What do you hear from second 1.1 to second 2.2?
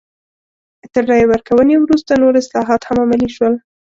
ورکونې وروسته